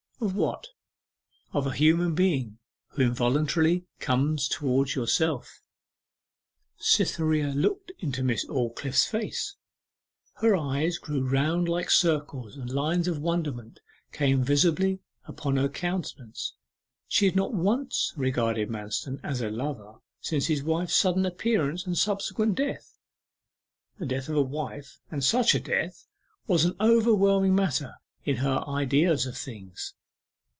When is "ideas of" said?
28.69-29.35